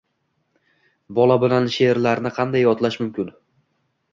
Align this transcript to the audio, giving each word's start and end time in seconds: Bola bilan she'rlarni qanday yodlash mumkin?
Bola 1.19 1.37
bilan 1.45 1.69
she'rlarni 1.75 2.33
qanday 2.39 2.67
yodlash 2.67 2.99
mumkin? 3.05 3.31